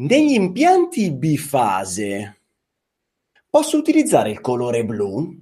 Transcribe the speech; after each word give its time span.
negli 0.00 0.32
impianti 0.32 1.10
bifase 1.12 2.38
posso 3.48 3.76
utilizzare 3.76 4.30
il 4.30 4.40
colore 4.40 4.84
blu 4.84 5.36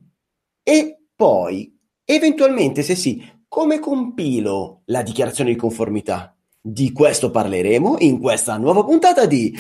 e 0.63 0.99
poi, 1.15 1.79
eventualmente, 2.05 2.83
se 2.83 2.95
sì, 2.95 3.25
come 3.47 3.79
compilo 3.79 4.83
la 4.87 5.03
dichiarazione 5.03 5.51
di 5.51 5.57
conformità? 5.57 6.35
Di 6.61 6.93
questo 6.93 7.31
parleremo 7.31 7.97
in 8.01 8.19
questa 8.19 8.57
nuova 8.57 8.85
puntata 8.85 9.27
di 9.27 9.57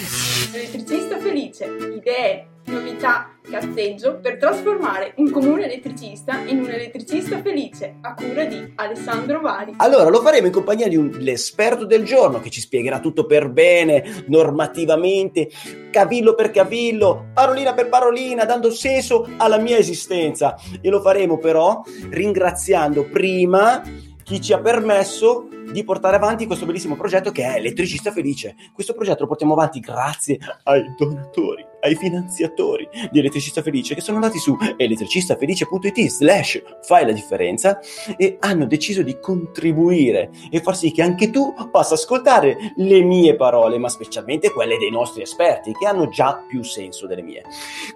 Elettricista 0.53 1.08
felice, 1.49 1.95
idee, 1.95 2.47
novità, 2.67 3.31
cazzeggio 3.43 4.19
per 4.21 4.37
trasformare 4.37 5.15
un 5.17 5.31
comune 5.31 5.65
elettricista 5.65 6.39
in 6.45 6.61
un 6.61 6.69
elettricista 6.69 7.41
felice 7.41 7.97
a 8.03 8.15
cura 8.15 8.45
di 8.45 8.73
Alessandro 8.77 9.41
Vari. 9.41 9.75
Allora, 9.79 10.11
lo 10.11 10.21
faremo 10.21 10.47
in 10.47 10.53
compagnia 10.53 10.89
di 10.89 10.97
un, 10.97 11.11
l'esperto 11.19 11.87
del 11.87 12.05
giorno 12.05 12.41
che 12.41 12.51
ci 12.51 12.61
spiegherà 12.61 13.01
tutto 13.01 13.25
per 13.25 13.49
bene, 13.49 14.25
normativamente, 14.27 15.49
cavillo 15.91 16.35
per 16.35 16.51
cavillo, 16.51 17.29
parolina 17.33 17.73
per 17.73 17.89
parolina, 17.89 18.45
dando 18.45 18.71
senso 18.71 19.29
alla 19.39 19.59
mia 19.59 19.79
esistenza. 19.79 20.57
E 20.81 20.91
lo 20.91 21.01
faremo 21.01 21.39
però 21.39 21.83
ringraziando 22.11 23.05
prima 23.05 23.83
chi 24.23 24.41
ci 24.43 24.53
ha 24.53 24.61
permesso 24.61 25.49
di 25.73 25.85
portare 25.85 26.17
avanti 26.17 26.47
questo 26.47 26.67
bellissimo 26.67 26.97
progetto 26.97 27.31
che 27.31 27.45
è 27.45 27.57
Elettricista 27.57 28.11
Felice. 28.11 28.55
Questo 28.73 28.95
progetto 28.95 29.23
lo 29.23 29.29
portiamo 29.29 29.53
avanti 29.53 29.81
grazie 29.81 30.39
ai 30.65 30.83
donatori, 30.97 31.65
ai 31.81 31.95
finanziatori 31.95 32.89
di 33.11 33.19
Elettricista 33.19 33.63
Felice 33.63 33.95
che 33.95 34.01
sono 34.01 34.17
andati 34.17 34.39
su 34.39 34.57
elettricistafelice.it 34.77 36.07
slash 36.09 36.63
fai 36.83 37.07
la 37.07 37.13
differenza 37.13 37.81
e 38.17 38.37
hanno 38.41 38.67
deciso 38.67 39.03
di 39.03 39.19
contribuire 39.21 40.31
e 40.51 40.61
far 40.61 40.77
sì 40.77 40.91
che 40.91 41.03
anche 41.03 41.31
tu 41.31 41.55
possa 41.71 41.95
ascoltare 41.95 42.73
le 42.77 43.03
mie 43.03 43.37
parole, 43.37 43.79
ma 43.79 43.89
specialmente 43.89 44.51
quelle 44.51 44.77
dei 44.79 44.91
nostri 44.91 45.23
esperti 45.23 45.73
che 45.73 45.87
hanno 45.87 46.09
già 46.09 46.45
più 46.49 46.63
senso 46.63 47.07
delle 47.07 47.23
mie. 47.23 47.43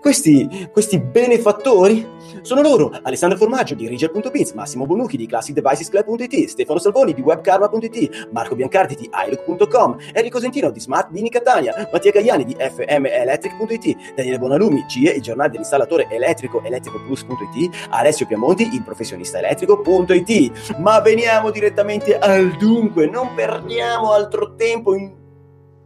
Questi, 0.01 0.69
questi 0.73 0.99
benefattori 0.99 2.07
sono 2.43 2.63
loro, 2.63 2.93
Alessandro 3.03 3.39
Formaggio 3.39 3.75
di 3.75 3.89
Rigel.biz, 3.89 4.53
Massimo 4.53 4.87
Bonucchi 4.87 5.17
di 5.17 5.27
ClassicDevicesClub.it, 5.27 6.49
Stefano 6.49 6.79
Salvoni 6.79 7.15
di 7.15 7.21
Webkarma.it, 7.21 8.29
Marco 8.33 8.55
Biancardi 8.55 8.95
di 8.95 9.11
iLook.com, 9.13 9.97
Enrico 10.13 10.41
Sentino 10.41 10.71
di 10.71 10.81
Smart 10.81 11.11
Dini 11.11 11.31
Catania, 11.31 11.89
Mattia 11.93 12.11
Gagliani 12.11 12.45
di 12.45 12.57
FMElectric.it, 12.59 13.72
Daniele 14.15 14.39
Bonalumi, 14.39 14.85
CIE, 14.89 15.13
il 15.13 15.23
giornale 15.23 15.51
dell'installatore 15.51 16.09
elettrico, 16.09 16.63
elettricoplus.it, 16.63 17.89
Alessio 17.91 18.27
Piamonti, 18.27 18.75
il 18.75 18.83
professionista 18.83 19.39
elettrico.it. 19.39 20.77
Ma 20.79 21.01
veniamo 21.01 21.51
direttamente 21.51 22.19
al 22.19 22.57
dunque, 22.57 23.07
non 23.07 23.35
perdiamo 23.35 24.13
altro 24.13 24.55
tempo 24.55 24.95
in 24.95 25.21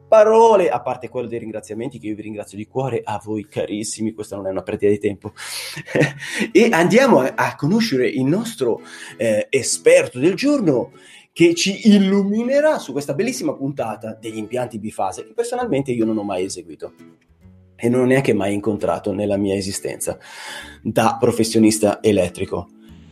parole, 0.09 0.69
a 0.69 0.81
parte 0.81 1.09
quello 1.09 1.27
dei 1.27 1.39
ringraziamenti 1.39 1.99
che 1.99 2.07
io 2.07 2.15
vi 2.15 2.23
ringrazio 2.23 2.57
di 2.57 2.67
cuore 2.67 3.01
a 3.03 3.21
voi 3.23 3.47
carissimi, 3.49 4.13
questa 4.13 4.37
non 4.37 4.47
è 4.47 4.51
una 4.51 4.63
perdita 4.63 4.91
di 4.91 4.99
tempo, 4.99 5.33
e 6.53 6.69
andiamo 6.71 7.21
a, 7.21 7.33
a, 7.35 7.55
conoscere 7.57 8.09
il 8.09 8.25
nostro 8.25 8.81
eh, 9.17 9.47
esperto 9.51 10.19
del 10.19 10.35
giorno 10.35 10.93
che 11.33 11.55
ci 11.55 11.89
illuminerà 11.89 12.79
su 12.79 12.93
questa 12.93 13.13
bellissima 13.13 13.55
puntata 13.55 14.17
degli 14.19 14.39
impianti 14.39 14.79
bifase 14.79 15.27
che 15.27 15.35
personalmente 15.35 15.93
io 15.93 16.07
non 16.07 16.17
ho 16.17 16.23
mai 16.23 16.45
eseguito 16.45 16.95
e 17.77 17.89
non 17.89 18.01
ho 18.01 18.05
neanche 18.07 18.33
mai 18.33 18.55
incontrato 18.55 19.13
nella 19.13 19.37
mia 19.37 19.55
esistenza 19.55 20.19
da 20.83 21.17
professionista 21.21 22.03
elettrico. 22.03 22.69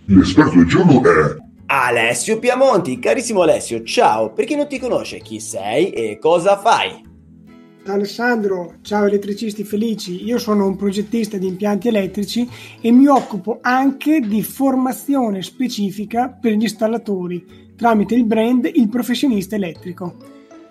L'esperto 0.06 0.56
del 0.56 0.66
giorno 0.66 1.02
è 1.02 1.36
Alessio 1.66 2.38
Piamonti, 2.38 2.98
carissimo 2.98 3.42
Alessio, 3.42 3.82
ciao, 3.84 4.32
per 4.32 4.44
chi 4.44 4.54
non 4.54 4.66
ti 4.66 4.78
conosce, 4.78 5.18
chi 5.18 5.40
sei 5.40 5.90
e 5.90 6.18
cosa 6.18 6.58
fai? 6.58 7.12
Alessandro, 7.86 8.76
ciao 8.80 9.06
elettricisti 9.06 9.62
felici, 9.62 10.24
io 10.24 10.38
sono 10.38 10.66
un 10.66 10.76
progettista 10.76 11.36
di 11.36 11.46
impianti 11.46 11.88
elettrici 11.88 12.48
e 12.80 12.90
mi 12.90 13.06
occupo 13.06 13.58
anche 13.60 14.20
di 14.20 14.42
formazione 14.42 15.42
specifica 15.42 16.28
per 16.30 16.52
gli 16.52 16.62
installatori 16.62 17.72
tramite 17.76 18.14
il 18.14 18.24
brand 18.24 18.70
Il 18.72 18.88
Professionista 18.88 19.56
Elettrico. 19.56 20.16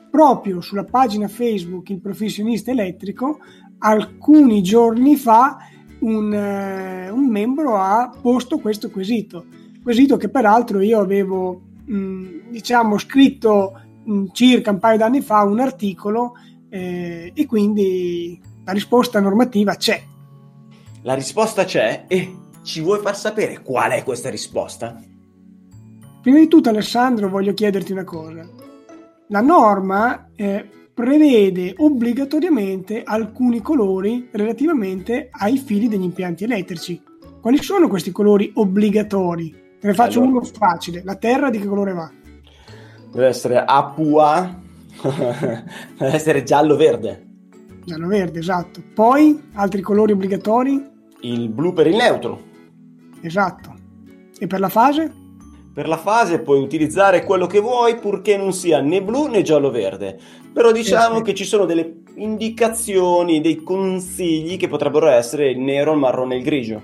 Proprio 0.09 0.61
sulla 0.61 0.85
pagina 0.85 1.27
Facebook 1.27 1.89
Il 1.89 1.99
Professionista 1.99 2.71
Elettrico, 2.71 3.39
alcuni 3.83 4.61
giorni 4.61 5.15
fa 5.15 5.57
un, 5.99 6.31
uh, 6.31 7.13
un 7.13 7.27
membro 7.27 7.77
ha 7.77 8.11
posto 8.21 8.59
questo 8.59 8.89
quesito 8.89 9.45
quesito 9.83 10.17
che 10.17 10.29
peraltro 10.29 10.79
io 10.81 10.99
avevo 10.99 11.61
mh, 11.85 12.49
diciamo 12.49 12.97
scritto 12.97 13.79
mh, 14.03 14.25
circa 14.31 14.71
un 14.71 14.79
paio 14.79 14.97
d'anni 14.97 15.21
fa 15.21 15.43
un 15.43 15.59
articolo 15.59 16.33
eh, 16.69 17.31
e 17.33 17.45
quindi 17.45 18.41
la 18.65 18.71
risposta 18.71 19.19
normativa 19.19 19.75
c'è. 19.75 20.01
La 21.01 21.13
risposta 21.13 21.65
c'è 21.65 22.05
e 22.07 22.35
ci 22.63 22.81
vuoi 22.81 22.99
far 22.99 23.15
sapere 23.15 23.61
qual 23.61 23.91
è 23.91 24.03
questa 24.03 24.29
risposta? 24.29 24.99
Prima 26.21 26.39
di 26.39 26.47
tutto 26.47 26.69
Alessandro 26.69 27.27
voglio 27.29 27.53
chiederti 27.53 27.91
una 27.91 28.05
cosa. 28.05 28.47
La 29.27 29.41
norma 29.41 30.29
eh, 30.35 30.69
prevede 30.93 31.73
obbligatoriamente 31.77 33.03
alcuni 33.03 33.61
colori 33.61 34.29
relativamente 34.31 35.29
ai 35.31 35.57
fili 35.57 35.87
degli 35.87 36.03
impianti 36.03 36.43
elettrici. 36.43 37.01
Quali 37.41 37.61
sono 37.61 37.87
questi 37.87 38.11
colori 38.11 38.51
obbligatori? 38.55 39.51
Te 39.79 39.87
ne 39.87 39.93
faccio 39.93 40.21
allora. 40.21 40.37
uno 40.37 40.43
facile. 40.45 41.01
La 41.03 41.15
terra 41.15 41.49
di 41.49 41.59
che 41.59 41.65
colore 41.65 41.93
va? 41.93 42.09
Deve 43.11 43.27
essere 43.27 43.63
Apua, 43.65 44.61
deve 45.01 46.13
essere 46.13 46.43
giallo-verde. 46.43 47.27
Giallo-verde, 47.83 48.39
esatto. 48.39 48.81
Poi 48.93 49.49
altri 49.53 49.81
colori 49.81 50.13
obbligatori? 50.13 50.91
Il 51.21 51.49
blu 51.49 51.73
per 51.73 51.87
il 51.87 51.95
neutro. 51.95 52.41
Esatto. 53.21 53.73
E 54.37 54.47
per 54.47 54.59
la 54.59 54.69
fase? 54.69 55.11
Per 55.73 55.87
la 55.87 55.97
fase 55.97 56.39
puoi 56.39 56.61
utilizzare 56.61 57.23
quello 57.23 57.47
che 57.47 57.59
vuoi 57.59 57.95
purché 57.95 58.37
non 58.37 58.53
sia 58.53 58.79
né 58.79 59.01
blu 59.01 59.25
né 59.25 59.41
giallo-verde. 59.41 60.19
Però 60.53 60.71
diciamo 60.71 61.21
che 61.21 61.33
ci 61.33 61.45
sono 61.45 61.65
delle 61.65 62.03
indicazioni, 62.17 63.41
dei 63.41 63.63
consigli 63.63 64.57
che 64.57 64.67
potrebbero 64.67 65.07
essere 65.07 65.49
il 65.49 65.57
nero, 65.57 65.93
il 65.93 65.97
marrone 65.97 66.35
e 66.35 66.37
il 66.37 66.43
grigio. 66.43 66.81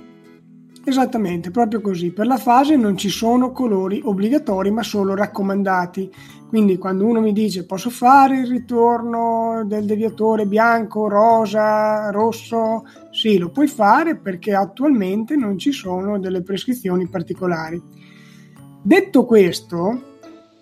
Esattamente, 0.84 1.52
proprio 1.52 1.82
così. 1.82 2.10
Per 2.10 2.26
la 2.26 2.38
fase 2.38 2.76
non 2.78 2.98
ci 2.98 3.10
sono 3.10 3.52
colori 3.52 4.02
obbligatori, 4.04 4.72
ma 4.72 4.82
solo 4.82 5.14
raccomandati. 5.14 6.12
Quindi 6.48 6.80
quando 6.80 7.06
uno 7.06 7.22
mi 7.22 7.32
dice 7.32 7.68
posso 7.68 7.92
fare 7.92 8.40
il 8.40 8.48
ritorno 8.48 9.62
del 9.68 9.86
deviatore 9.86 10.48
bianco, 10.48 11.08
rosa, 11.08 12.10
rosso, 12.10 12.86
sì, 13.12 13.38
lo 13.38 13.50
puoi 13.50 13.68
fare 13.68 14.16
perché 14.16 14.56
attualmente 14.56 15.36
non 15.36 15.60
ci 15.60 15.72
sono 15.72 16.18
delle 16.18 16.42
prescrizioni 16.42 17.08
particolari. 17.08 17.80
Detto 18.82 19.26
questo, 19.26 20.18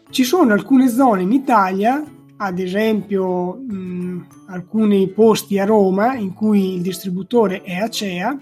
ci 0.10 0.24
sono 0.24 0.54
alcune 0.54 0.88
zone 0.90 1.22
in 1.22 1.32
Italia, 1.32 2.04
ad 2.38 2.58
esempio 2.60 3.54
mh, 3.54 4.28
alcuni 4.48 5.08
posti 5.10 5.60
a 5.60 5.66
Roma 5.66 6.16
in 6.16 6.34
cui 6.34 6.76
il 6.76 6.82
distributore 6.82 7.62
è 7.62 7.76
Acea, 7.76 8.36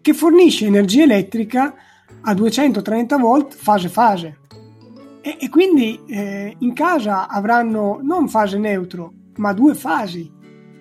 che 0.00 0.14
fornisce 0.14 0.64
energia 0.66 1.02
elettrica 1.02 1.74
a 2.22 2.34
230 2.34 3.18
volt 3.18 3.54
fase 3.54 3.88
fase. 3.90 4.38
E, 5.20 5.36
e 5.40 5.48
quindi 5.50 6.00
eh, 6.06 6.54
in 6.58 6.72
casa 6.72 7.28
avranno 7.28 8.00
non 8.02 8.28
fase 8.28 8.56
neutro, 8.56 9.12
ma 9.36 9.52
due 9.52 9.74
fasi. 9.74 10.32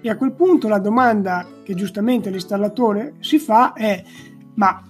E 0.02 0.10
a 0.10 0.16
quel 0.16 0.32
punto 0.32 0.70
la 0.70 0.80
domanda 0.80 1.46
che 1.64 1.74
giustamente 1.74 2.30
l'installatore 2.30 3.16
si 3.20 3.40
fa 3.40 3.74
è: 3.74 4.02
ma 4.54 4.82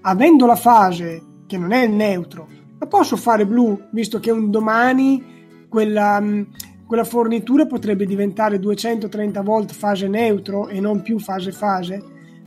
avendo 0.00 0.46
la 0.46 0.56
fase 0.56 1.22
che 1.46 1.56
non 1.56 1.70
è 1.70 1.84
il 1.84 1.92
neutro, 1.92 2.48
la 2.84 2.86
posso 2.86 3.16
fare 3.16 3.46
blu, 3.46 3.80
visto 3.90 4.20
che 4.20 4.30
un 4.30 4.50
domani 4.50 5.66
quella, 5.68 6.20
mm, 6.20 6.42
quella 6.86 7.04
fornitura 7.04 7.66
potrebbe 7.66 8.04
diventare 8.04 8.58
230 8.58 9.40
volt 9.40 9.72
fase 9.72 10.06
neutro 10.06 10.68
e 10.68 10.80
non 10.80 11.02
più 11.02 11.18
fase 11.18 11.50
fase? 11.50 12.02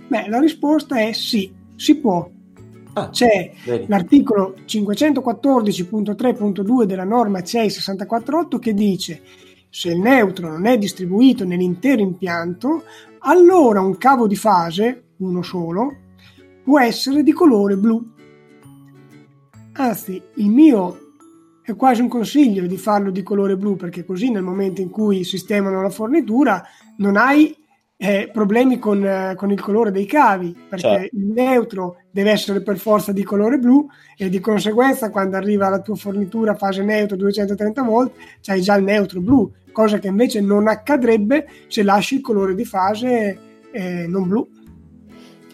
Beh, 0.07 0.29
la 0.29 0.39
risposta 0.39 0.99
è 0.99 1.11
sì, 1.11 1.51
si 1.75 1.97
può. 1.97 2.29
Ah, 2.93 3.09
C'è 3.09 3.51
vedi. 3.65 3.85
l'articolo 3.87 4.55
514.3.2 4.65 6.83
della 6.83 7.03
norma 7.03 7.43
CEI 7.43 7.69
648 7.69 8.57
che 8.57 8.73
dice 8.73 9.21
se 9.69 9.89
il 9.89 9.99
neutro 9.99 10.49
non 10.49 10.65
è 10.65 10.77
distribuito 10.77 11.45
nell'intero 11.45 12.01
impianto, 12.01 12.83
allora 13.19 13.81
un 13.81 13.97
cavo 13.97 14.25
di 14.25 14.35
fase, 14.35 15.09
uno 15.17 15.43
solo, 15.43 15.93
può 16.63 16.79
essere 16.79 17.21
di 17.21 17.33
colore 17.33 17.75
blu. 17.75 18.15
Anzi, 19.79 20.21
il 20.35 20.49
mio 20.49 20.97
è 21.61 21.75
quasi 21.75 22.01
un 22.01 22.07
consiglio 22.07 22.65
di 22.65 22.77
farlo 22.77 23.11
di 23.11 23.21
colore 23.21 23.57
blu 23.57 23.75
perché 23.75 24.03
così 24.03 24.31
nel 24.31 24.41
momento 24.41 24.81
in 24.81 24.89
cui 24.89 25.23
sistemano 25.23 25.81
la 25.81 25.89
fornitura 25.89 26.63
non 26.97 27.15
hai 27.15 27.55
eh, 27.95 28.29
problemi 28.31 28.79
con, 28.79 29.05
eh, 29.05 29.33
con, 29.35 29.51
il 29.51 29.61
colore 29.61 29.91
dei 29.91 30.05
cavi, 30.05 30.55
perché 30.69 30.87
certo. 30.87 31.15
il 31.15 31.25
neutro 31.25 31.97
deve 32.09 32.31
essere 32.31 32.61
per 32.61 32.77
forza 32.77 33.11
di 33.11 33.23
colore 33.23 33.57
blu 33.57 33.87
e 34.15 34.29
di 34.29 34.39
conseguenza 34.39 35.11
quando 35.11 35.35
arriva 35.35 35.69
la 35.69 35.81
tua 35.81 35.95
fornitura 35.95 36.55
fase 36.55 36.83
neutro 36.83 37.15
230 37.15 37.81
volt 37.83 38.13
c'hai 38.41 38.61
già 38.61 38.75
il 38.75 38.83
neutro 38.83 39.19
blu, 39.19 39.51
cosa 39.71 39.99
che 39.99 40.07
invece 40.07 40.41
non 40.41 40.67
accadrebbe 40.67 41.47
se 41.67 41.83
lasci 41.83 42.15
il 42.15 42.21
colore 42.21 42.55
di 42.55 42.65
fase 42.65 43.39
eh, 43.71 44.07
non 44.07 44.27
blu. 44.27 44.47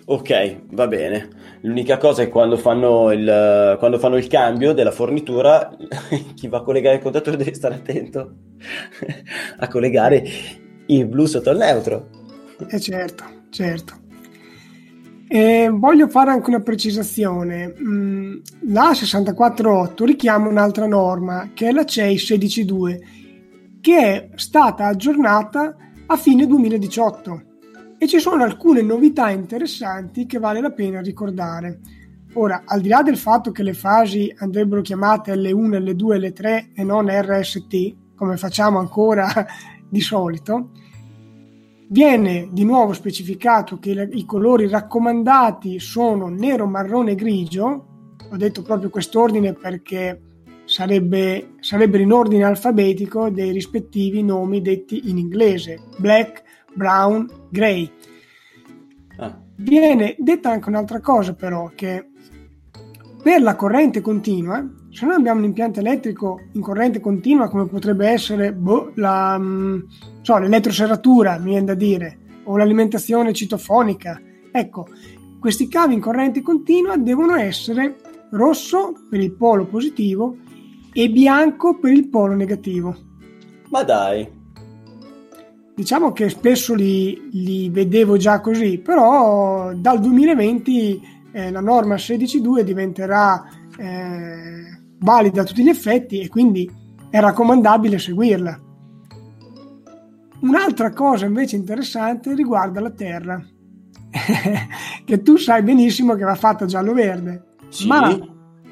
Ok, 0.05 0.57
va 0.71 0.87
bene. 0.87 1.29
L'unica 1.63 1.98
cosa 1.98 2.24
è 2.24 2.30
quando 2.30 2.57
fanno 2.57 3.12
il, 3.12 3.75
quando 3.80 3.98
fanno 3.98 4.18
il 4.18 4.27
cambio 4.27 4.74
della 4.74 4.92
fornitura, 4.92 5.74
chi 6.36 6.50
va 6.50 6.57
a 6.57 6.62
collegare 6.62 6.98
il 6.98 7.01
contatore 7.01 7.38
deve 7.38 7.54
stare 7.54 7.75
attento 7.75 8.33
a 9.57 9.68
collegare 9.69 10.24
il 10.88 11.06
blu 11.07 11.25
sotto 11.25 11.51
il 11.51 11.57
neutro. 11.57 12.10
Eh 12.68 12.80
certo, 12.81 13.24
certo. 13.50 14.01
E 15.30 15.69
voglio 15.71 16.10
fare 16.10 16.31
anche 16.31 16.50
una 16.50 16.60
precisazione. 16.60 17.74
Mm, 17.81 18.39
la 18.68 18.94
648 18.94 20.04
richiama 20.04 20.50
un'altra 20.50 20.86
norma 20.86 21.51
che 21.54 21.69
è 21.69 21.71
la 21.71 21.86
CEI 21.86 22.15
16.2 22.15 22.98
che 23.80 23.98
è 23.98 24.30
stata 24.36 24.88
aggiornata 24.88 25.75
a 26.07 26.18
fine 26.18 26.45
2018 26.45 27.52
e 28.03 28.07
ci 28.07 28.19
sono 28.19 28.44
alcune 28.44 28.81
novità 28.81 29.29
interessanti 29.29 30.25
che 30.25 30.38
vale 30.38 30.59
la 30.59 30.71
pena 30.71 31.00
ricordare. 31.00 31.79
Ora, 32.33 32.63
al 32.65 32.81
di 32.81 32.89
là 32.89 33.01
del 33.01 33.15
fatto 33.15 33.51
che 33.51 33.63
le 33.63 33.73
fasi 33.73 34.33
andrebbero 34.39 34.81
chiamate 34.81 35.33
L1, 35.33 35.81
L2, 35.81 36.19
L3 36.19 36.73
e 36.75 36.83
non 36.83 37.07
RST, 37.09 37.95
come 38.13 38.35
facciamo 38.35 38.79
ancora 38.79 39.45
di 39.88 40.01
solito, 40.01 40.71
Viene 41.85 42.47
di 42.51 42.63
nuovo 42.63 42.91
specificato 42.94 43.77
che 43.77 43.91
i 43.91 44.25
colori 44.25 44.67
raccomandati 44.67 45.79
sono 45.79 46.27
nero, 46.27 46.65
marrone 46.65 47.13
grigio. 47.13 47.85
Ho 48.31 48.35
detto 48.35 48.63
proprio 48.63 48.89
quest'ordine 48.89 49.53
perché 49.53 50.19
sarebbe, 50.65 51.51
sarebbero 51.59 52.01
in 52.01 52.11
ordine 52.11 52.45
alfabetico 52.45 53.29
dei 53.29 53.51
rispettivi 53.51 54.23
nomi 54.23 54.61
detti 54.61 55.07
in 55.11 55.19
inglese: 55.19 55.81
black, 55.97 56.41
brown, 56.73 57.29
grey. 57.49 57.89
Ah. 59.17 59.37
Viene 59.55 60.15
detta 60.17 60.49
anche 60.49 60.69
un'altra 60.69 60.99
cosa, 60.99 61.33
però, 61.33 61.71
che 61.75 62.07
per 63.21 63.41
la 63.41 63.55
corrente 63.55 64.01
continua, 64.01 64.67
se 64.89 65.05
noi 65.05 65.15
abbiamo 65.15 65.39
un 65.39 65.45
impianto 65.45 65.79
elettrico 65.79 66.41
in 66.53 66.61
corrente 66.61 66.99
continua, 66.99 67.49
come 67.49 67.67
potrebbe 67.67 68.07
essere 68.07 68.53
boh, 68.53 68.91
la, 68.95 69.37
mm, 69.39 69.79
so, 70.21 70.37
l'elettroserratura, 70.37 71.37
mi 71.37 71.51
viene 71.51 71.65
da 71.65 71.73
dire, 71.73 72.19
o 72.43 72.57
l'alimentazione 72.57 73.33
citofonica, 73.33 74.19
ecco, 74.51 74.87
questi 75.39 75.67
cavi 75.67 75.93
in 75.93 75.99
corrente 75.99 76.41
continua 76.41 76.97
devono 76.97 77.35
essere 77.35 77.95
rosso 78.31 78.93
per 79.09 79.19
il 79.19 79.33
polo 79.33 79.65
positivo 79.65 80.37
e 80.91 81.09
bianco 81.09 81.79
per 81.79 81.91
il 81.91 82.07
polo 82.09 82.33
negativo. 82.33 82.95
Ma 83.69 83.83
dai. 83.83 84.41
Diciamo 85.75 86.11
che 86.11 86.29
spesso 86.29 86.75
li, 86.75 87.29
li 87.31 87.69
vedevo 87.69 88.15
già 88.17 88.39
così, 88.41 88.77
però 88.77 89.73
dal 89.73 89.99
2020 89.99 91.01
eh, 91.31 91.51
la 91.51 91.61
norma 91.61 91.95
16.2 91.95 92.61
diventerà 92.61 93.43
eh, 93.77 94.79
valida 94.99 95.41
a 95.41 95.43
tutti 95.43 95.63
gli 95.63 95.69
effetti 95.69 96.19
e 96.19 96.29
quindi 96.29 96.69
è 97.09 97.19
raccomandabile 97.19 97.97
seguirla. 97.97 98.59
Un'altra 100.41 100.91
cosa 100.91 101.25
invece 101.25 101.55
interessante 101.55 102.35
riguarda 102.35 102.79
la 102.79 102.91
terra, 102.91 103.43
che 105.05 105.21
tu 105.21 105.37
sai 105.37 105.63
benissimo 105.63 106.15
che 106.15 106.23
va 106.23 106.35
fatta 106.35 106.65
giallo-verde, 106.65 107.55
sì. 107.69 107.87
ma 107.87 108.15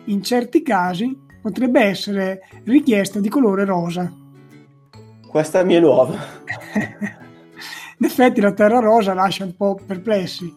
in 0.06 0.22
certi 0.22 0.62
casi 0.62 1.18
potrebbe 1.42 1.82
essere 1.82 2.42
richiesta 2.66 3.20
di 3.20 3.30
colore 3.30 3.66
rosa. 3.66 4.21
Questa 5.32 5.64
mi 5.64 5.76
è 5.76 5.80
nuova. 5.80 6.14
in 7.98 8.06
effetti 8.06 8.42
la 8.42 8.52
terra 8.52 8.80
rosa 8.80 9.14
lascia 9.14 9.46
un 9.46 9.56
po' 9.56 9.80
perplessi. 9.88 10.54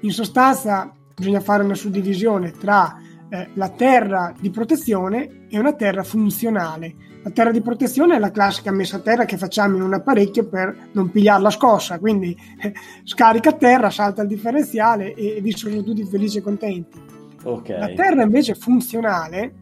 In 0.00 0.10
sostanza 0.10 0.92
bisogna 1.16 1.40
fare 1.40 1.62
una 1.64 1.74
suddivisione 1.74 2.50
tra 2.50 2.94
eh, 3.30 3.48
la 3.54 3.70
terra 3.70 4.34
di 4.38 4.50
protezione 4.50 5.46
e 5.48 5.58
una 5.58 5.72
terra 5.72 6.02
funzionale. 6.02 6.94
La 7.22 7.30
terra 7.30 7.50
di 7.52 7.62
protezione 7.62 8.16
è 8.16 8.18
la 8.18 8.30
classica 8.30 8.70
messa 8.70 8.98
a 8.98 9.00
terra 9.00 9.24
che 9.24 9.38
facciamo 9.38 9.76
in 9.76 9.82
un 9.82 9.94
apparecchio 9.94 10.46
per 10.46 10.76
non 10.92 11.10
pigliare 11.10 11.40
la 11.40 11.50
scossa, 11.50 11.98
quindi 11.98 12.36
eh, 12.60 12.74
scarica 13.04 13.48
a 13.48 13.54
terra, 13.54 13.88
salta 13.88 14.20
il 14.20 14.28
differenziale 14.28 15.14
e, 15.14 15.38
e 15.38 15.40
vi 15.40 15.56
sono 15.56 15.82
tutti 15.82 16.04
felici 16.04 16.36
e 16.36 16.42
contenti. 16.42 17.00
Okay. 17.42 17.78
La 17.78 17.88
terra 17.94 18.24
invece 18.24 18.54
funzionale 18.54 19.54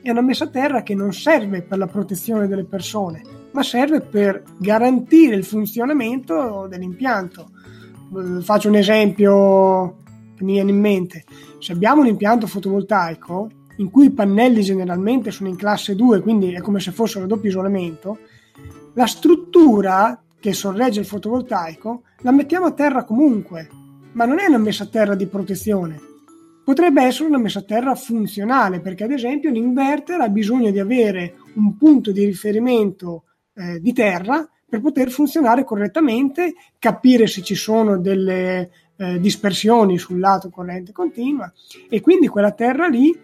è 0.00 0.08
una 0.08 0.22
messa 0.22 0.44
a 0.44 0.48
terra 0.48 0.82
che 0.82 0.94
non 0.94 1.12
serve 1.12 1.60
per 1.60 1.76
la 1.76 1.86
protezione 1.86 2.46
delle 2.46 2.64
persone, 2.64 3.37
ma 3.52 3.62
serve 3.62 4.00
per 4.00 4.42
garantire 4.58 5.34
il 5.34 5.44
funzionamento 5.44 6.66
dell'impianto. 6.68 7.50
Eh, 8.16 8.42
faccio 8.42 8.68
un 8.68 8.76
esempio 8.76 9.96
che 10.36 10.44
mi 10.44 10.52
viene 10.52 10.70
in 10.70 10.80
mente, 10.80 11.24
se 11.58 11.72
abbiamo 11.72 12.02
un 12.02 12.06
impianto 12.06 12.46
fotovoltaico 12.46 13.50
in 13.78 13.90
cui 13.90 14.06
i 14.06 14.10
pannelli 14.10 14.62
generalmente 14.62 15.30
sono 15.30 15.48
in 15.48 15.56
classe 15.56 15.94
2, 15.94 16.20
quindi 16.20 16.52
è 16.52 16.60
come 16.60 16.80
se 16.80 16.92
fossero 16.92 17.24
a 17.24 17.28
doppio 17.28 17.48
isolamento, 17.48 18.18
la 18.94 19.06
struttura 19.06 20.20
che 20.40 20.52
sorregge 20.52 21.00
il 21.00 21.06
fotovoltaico 21.06 22.02
la 22.22 22.32
mettiamo 22.32 22.66
a 22.66 22.72
terra 22.72 23.04
comunque, 23.04 23.68
ma 24.12 24.24
non 24.24 24.38
è 24.38 24.46
una 24.46 24.58
messa 24.58 24.84
a 24.84 24.88
terra 24.88 25.14
di 25.14 25.26
protezione. 25.26 26.00
Potrebbe 26.64 27.02
essere 27.02 27.28
una 27.28 27.38
messa 27.38 27.60
a 27.60 27.64
terra 27.64 27.94
funzionale, 27.94 28.80
perché 28.80 29.04
ad 29.04 29.12
esempio 29.12 29.50
l'inverter 29.50 30.20
ha 30.20 30.28
bisogno 30.28 30.70
di 30.70 30.78
avere 30.78 31.36
un 31.54 31.76
punto 31.76 32.12
di 32.12 32.24
riferimento 32.24 33.24
eh, 33.58 33.80
di 33.80 33.92
terra 33.92 34.48
per 34.68 34.80
poter 34.80 35.10
funzionare 35.10 35.64
correttamente, 35.64 36.54
capire 36.78 37.26
se 37.26 37.42
ci 37.42 37.54
sono 37.54 37.98
delle 37.98 38.70
eh, 38.96 39.18
dispersioni 39.18 39.96
sul 39.96 40.20
lato 40.20 40.50
corrente 40.50 40.92
continua 40.92 41.50
e 41.88 42.00
quindi 42.00 42.28
quella 42.28 42.52
terra 42.52 42.86
lì 42.86 43.16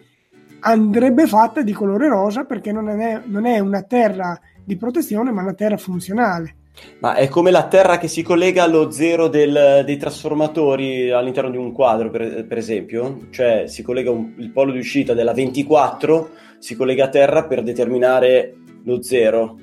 andrebbe 0.61 1.27
fatta 1.27 1.61
di 1.63 1.73
colore 1.73 2.09
rosa 2.09 2.45
perché 2.45 2.73
non 2.73 2.89
è, 2.89 3.21
non 3.27 3.45
è 3.45 3.59
una 3.59 3.83
terra 3.83 4.41
di 4.65 4.77
protezione 4.77 5.31
ma 5.31 5.43
una 5.43 5.53
terra 5.53 5.77
funzionale. 5.77 6.57
Ma 6.99 7.15
è 7.15 7.29
come 7.29 7.51
la 7.51 7.69
terra 7.69 7.99
che 7.99 8.09
si 8.09 8.23
collega 8.23 8.65
allo 8.65 8.91
zero 8.91 9.29
del, 9.29 9.83
dei 9.85 9.97
trasformatori 9.97 11.11
all'interno 11.11 11.51
di 11.51 11.57
un 11.57 11.71
quadro, 11.73 12.11
per, 12.11 12.47
per 12.47 12.59
esempio? 12.59 13.29
Cioè 13.31 13.65
si 13.67 13.83
collega 13.83 14.11
un, 14.11 14.35
il 14.39 14.51
polo 14.51 14.73
di 14.73 14.79
uscita 14.79 15.15
della 15.15 15.33
24, 15.33 16.31
si 16.59 16.75
collega 16.75 17.05
a 17.05 17.09
terra 17.09 17.45
per 17.45 17.63
determinare 17.63 18.57
lo 18.85 19.03
zero. 19.03 19.59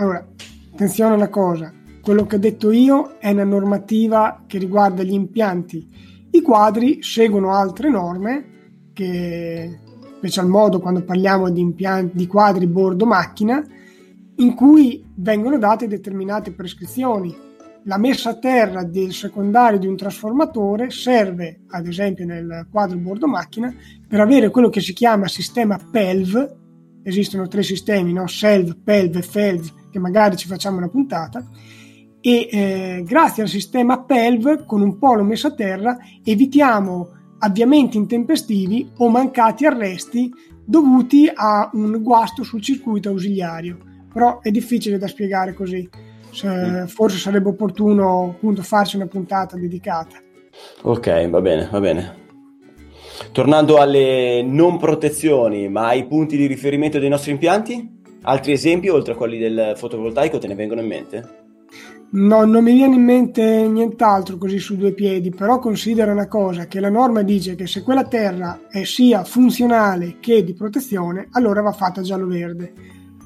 Allora, 0.00 0.26
attenzione 0.72 1.12
a 1.12 1.16
una 1.16 1.28
cosa, 1.28 1.70
quello 2.00 2.24
che 2.24 2.36
ho 2.36 2.38
detto 2.38 2.70
io 2.70 3.18
è 3.18 3.32
una 3.32 3.44
normativa 3.44 4.44
che 4.46 4.56
riguarda 4.56 5.02
gli 5.02 5.12
impianti. 5.12 5.86
I 6.30 6.40
quadri 6.40 7.02
seguono 7.02 7.52
altre 7.52 7.90
norme 7.90 8.44
che, 8.94 9.78
special 10.16 10.48
modo 10.48 10.80
quando 10.80 11.04
parliamo 11.04 11.50
di, 11.50 11.60
impianti, 11.60 12.16
di 12.16 12.26
quadri 12.26 12.66
bordo 12.66 13.04
macchina, 13.04 13.62
in 14.36 14.54
cui 14.54 15.04
vengono 15.16 15.58
date 15.58 15.86
determinate 15.86 16.52
prescrizioni. 16.52 17.36
La 17.84 17.98
messa 17.98 18.30
a 18.30 18.38
terra 18.38 18.82
del 18.84 19.12
secondario 19.12 19.78
di 19.78 19.86
un 19.86 19.96
trasformatore 19.96 20.88
serve, 20.88 21.64
ad 21.68 21.86
esempio 21.86 22.24
nel 22.24 22.68
quadro 22.70 22.96
bordo 22.96 23.26
macchina, 23.26 23.70
per 24.08 24.20
avere 24.20 24.48
quello 24.48 24.70
che 24.70 24.80
si 24.80 24.94
chiama 24.94 25.28
sistema 25.28 25.78
PELV. 25.78 26.56
Esistono 27.02 27.48
tre 27.48 27.62
sistemi, 27.62 28.14
no? 28.14 28.26
SELV, 28.26 28.78
PELV 28.82 29.16
e 29.16 29.22
FELV, 29.22 29.78
che 29.90 29.98
magari 29.98 30.36
ci 30.36 30.46
facciamo 30.46 30.78
una 30.78 30.88
puntata 30.88 31.44
e 32.20 32.48
eh, 32.50 33.02
grazie 33.06 33.42
al 33.42 33.48
sistema 33.48 34.02
PELV 34.02 34.66
con 34.66 34.82
un 34.82 34.98
polo 34.98 35.24
messo 35.24 35.48
a 35.48 35.54
terra 35.54 35.96
evitiamo 36.22 37.08
avviamenti 37.38 37.96
intempestivi 37.96 38.90
o 38.98 39.08
mancati 39.08 39.64
arresti 39.64 40.30
dovuti 40.64 41.30
a 41.32 41.70
un 41.72 42.02
guasto 42.02 42.42
sul 42.42 42.60
circuito 42.60 43.08
ausiliario. 43.08 43.78
Però 44.12 44.40
è 44.40 44.50
difficile 44.50 44.98
da 44.98 45.06
spiegare 45.06 45.54
così, 45.54 45.88
Se, 46.30 46.84
forse 46.86 47.18
sarebbe 47.18 47.48
opportuno 47.48 48.34
appunto 48.34 48.62
farci 48.62 48.96
una 48.96 49.06
puntata 49.06 49.56
dedicata. 49.56 50.16
Ok, 50.82 51.28
va 51.28 51.40
bene, 51.40 51.68
va 51.70 51.80
bene. 51.80 52.18
Tornando 53.32 53.76
alle 53.78 54.42
non 54.42 54.78
protezioni, 54.78 55.68
ma 55.68 55.88
ai 55.88 56.06
punti 56.06 56.36
di 56.36 56.46
riferimento 56.46 56.98
dei 56.98 57.08
nostri 57.08 57.30
impianti, 57.32 57.99
altri 58.22 58.52
esempi 58.52 58.88
oltre 58.88 59.12
a 59.12 59.16
quelli 59.16 59.38
del 59.38 59.74
fotovoltaico 59.76 60.38
te 60.38 60.46
ne 60.46 60.54
vengono 60.54 60.80
in 60.80 60.86
mente? 60.86 61.48
No, 62.12 62.44
non 62.44 62.64
mi 62.64 62.72
viene 62.72 62.96
in 62.96 63.04
mente 63.04 63.68
nient'altro 63.68 64.36
così 64.36 64.58
su 64.58 64.76
due 64.76 64.92
piedi, 64.92 65.30
però 65.30 65.60
considera 65.60 66.10
una 66.10 66.26
cosa, 66.26 66.66
che 66.66 66.80
la 66.80 66.90
norma 66.90 67.22
dice 67.22 67.54
che 67.54 67.68
se 67.68 67.82
quella 67.82 68.04
terra 68.04 68.62
è 68.68 68.82
sia 68.82 69.22
funzionale 69.22 70.16
che 70.18 70.42
di 70.42 70.52
protezione, 70.52 71.28
allora 71.32 71.62
va 71.62 71.70
fatta 71.70 72.02
giallo-verde. 72.02 72.72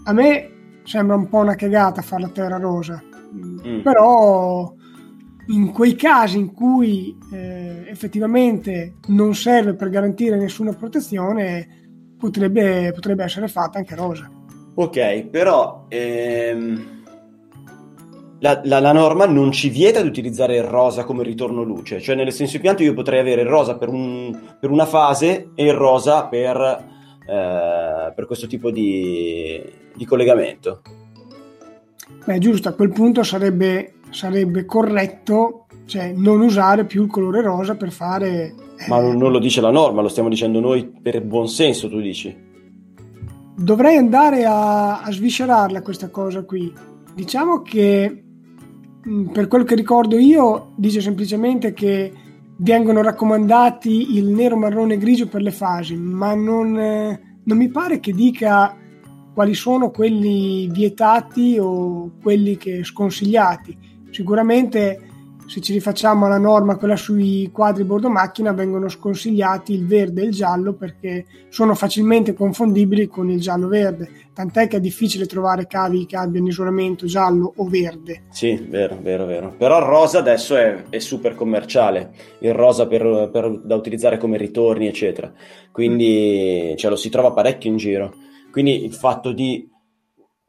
A 0.05 0.13
me 0.13 0.51
sembra 0.85 1.17
un 1.17 1.29
po' 1.31 1.39
una 1.39 1.55
cagata 1.55 2.03
fare 2.03 2.23
la 2.23 2.29
terra 2.29 2.59
rosa, 2.59 3.03
mm. 3.35 3.81
però 3.81 4.75
in 5.47 5.73
quei 5.73 5.95
casi 5.95 6.39
in 6.39 6.53
cui 6.53 7.17
eh, 7.33 7.85
effettivamente 7.87 8.97
non 9.09 9.35
serve 9.35 9.75
per 9.75 9.89
garantire 9.89 10.37
nessuna 10.37 10.75
protezione, 10.75 12.15
potrebbe, 12.19 12.93
potrebbe 12.93 13.25
essere 13.25 13.49
fatta 13.49 13.79
anche 13.79 13.95
rosa. 13.95 14.31
Ok, 14.75 15.25
però... 15.27 15.87
Ehm 15.89 16.93
la, 18.45 18.61
la, 18.65 18.79
la, 18.79 18.93
norma 18.93 19.25
non 19.25 19.53
ci 19.53 19.71
vieta 19.71 20.03
di 20.03 20.09
utilizzare 20.09 20.57
il 20.57 20.65
rosa 20.65 21.05
come 21.05 21.23
ritorno 21.23 21.63
luce, 21.63 21.99
cioè 21.99 22.15
nel 22.15 22.31
senso 22.31 22.57
impianto 22.57 22.83
io 22.83 22.93
potrei 22.93 23.19
avere 23.19 23.41
il 23.41 23.49
rosa 23.49 23.79
per, 23.79 23.89
un, 23.89 24.39
per 24.61 24.71
una 24.71 24.85
fase 24.85 25.53
e 25.55 25.65
il 25.65 25.73
rosa 25.73 26.27
per, 26.27 26.59
eh, 27.27 28.13
per 28.15 28.27
questo 28.27 28.47
tipo 28.47 28.71
di, 28.71 29.63
di, 29.95 30.05
collegamento. 30.05 30.83
Beh, 32.27 32.39
giusto, 32.39 32.69
a 32.69 32.73
quel 32.73 32.91
punto 32.91 33.23
sarebbe, 33.23 33.95
sarebbe 34.11 34.67
corretto 34.67 35.67
cioè, 35.87 36.13
non 36.13 36.43
usare 36.43 36.85
più 36.85 37.05
il 37.05 37.11
colore 37.11 37.41
rosa 37.41 37.77
per 37.77 37.93
fare... 37.93 38.55
Eh... 38.77 38.89
Ma 38.89 39.01
non, 39.01 39.17
non 39.17 39.33
lo 39.33 39.39
dice 39.39 39.63
la 39.63 39.71
norma, 39.71 40.03
lo 40.03 40.09
stiamo 40.09 40.29
dicendo 40.29 40.61
noi 40.61 40.85
per 40.85 41.23
buon 41.23 41.49
senso, 41.49 41.89
tu 41.89 41.99
dici? 41.99 42.53
Dovrei 43.57 43.97
andare 43.97 44.45
a, 44.45 45.01
a 45.03 45.11
sviscerarla 45.11 45.83
questa 45.83 46.09
cosa 46.09 46.45
qui. 46.45 46.73
Diciamo 47.15 47.63
che 47.63 48.25
Mm, 49.07 49.27
per 49.27 49.49
quello 49.49 49.65
che 49.65 49.75
ricordo 49.75 50.17
io, 50.17 50.73
dice 50.77 51.03
semplicemente 51.03 51.75
che 51.75 52.11
vengono 52.59 53.03
raccomandati 53.03 54.17
il 54.17 54.29
nero, 54.29 54.57
marrone 54.57 54.95
e 54.95 54.99
grigio 54.99 55.29
per 55.29 55.43
le 55.43 55.51
fasi, 55.51 55.95
ma 55.95 56.35
non, 56.35 56.79
eh, 56.79 57.39
non 57.45 57.59
mi 57.59 57.69
pare 57.69 58.01
che 58.01 58.13
dica 58.13 58.75
quali 59.35 59.53
sono 59.53 59.91
quelli 59.91 60.69
vietati 60.69 61.59
o 61.61 62.13
quelli 62.23 62.57
che 62.57 62.83
sconsigliati. 62.83 63.77
Sicuramente 64.11 65.11
se 65.47 65.61
ci 65.61 65.73
rifacciamo 65.73 66.27
alla 66.27 66.39
norma, 66.39 66.77
quella 66.77 66.97
sui 66.97 67.51
quadri 67.53 67.85
bordo 67.85 68.09
macchina, 68.09 68.53
vengono 68.53 68.89
sconsigliati 68.89 69.75
il 69.75 69.87
verde 69.87 70.23
e 70.23 70.27
il 70.27 70.33
giallo 70.33 70.73
perché 70.73 71.27
sono 71.49 71.75
facilmente 71.75 72.33
confondibili 72.33 73.07
con 73.07 73.31
il 73.31 73.41
giallo-verde. 73.41 74.23
Tant'è 74.33 74.67
che 74.67 74.79
è 74.79 74.81
difficile 74.81 75.27
trovare 75.27 75.67
cavi 75.67 76.07
che 76.07 76.17
abbiano 76.17 76.49
isolamento 76.49 77.07
giallo 77.07 77.53
o 77.57 77.69
verde. 77.69 78.25
Sì, 78.31 78.67
vero, 78.69 78.99
vero, 79.01 79.27
vero. 79.27 79.55
Però 79.57 79.79
il 79.79 79.85
rosa 79.85 80.19
adesso 80.19 80.57
è, 80.57 80.85
è 80.89 80.99
super 80.99 81.35
commerciale, 81.35 82.13
il 82.41 82.55
rosa 82.55 82.87
per, 82.87 83.31
per, 83.33 83.61
da 83.61 83.75
utilizzare 83.75 84.19
come 84.19 84.39
ritorni, 84.39 84.89
eccetera. 84.89 85.33
Quindi 85.71 86.75
cioè, 86.77 86.91
lo 86.91 86.97
si 86.97 87.11
trova 87.11 87.33
parecchio 87.33 87.71
in 87.71 87.77
giro. 87.77 88.15
Quindi 88.51 88.85
il 88.85 88.95
fatto 88.95 89.33
di 89.33 89.69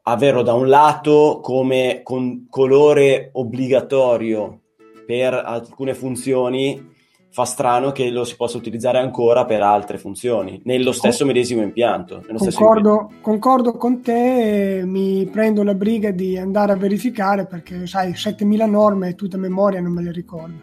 averlo 0.02 0.42
da 0.42 0.54
un 0.54 0.68
lato 0.68 1.40
come 1.42 2.02
colore 2.48 3.30
obbligatorio 3.32 4.60
per 5.06 5.34
alcune 5.34 5.94
funzioni 5.94 6.94
fa 7.30 7.44
strano 7.44 7.92
che 7.92 8.08
lo 8.10 8.24
si 8.24 8.34
possa 8.34 8.56
utilizzare 8.56 8.98
ancora 8.98 9.44
per 9.44 9.62
altre 9.62 9.98
funzioni 9.98 10.60
nello 10.64 10.90
stesso 10.92 11.26
medesimo 11.26 11.60
impianto. 11.60 12.24
Concordo, 12.26 12.90
impianto. 12.92 13.14
concordo, 13.20 13.72
con 13.72 14.00
te, 14.00 14.82
mi 14.86 15.26
prendo 15.26 15.62
la 15.62 15.74
briga 15.74 16.10
di 16.12 16.38
andare 16.38 16.72
a 16.72 16.76
verificare 16.76 17.46
perché 17.46 17.86
sai 17.86 18.14
7000 18.14 18.66
norme 18.66 19.14
tutte 19.14 19.36
a 19.36 19.38
memoria 19.38 19.82
non 19.82 19.92
me 19.92 20.02
le 20.02 20.12
ricordo. 20.12 20.56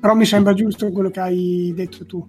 Però 0.00 0.14
mi 0.14 0.24
sembra 0.24 0.52
giusto 0.52 0.90
quello 0.90 1.10
che 1.10 1.20
hai 1.20 1.72
detto 1.76 2.04
tu. 2.06 2.26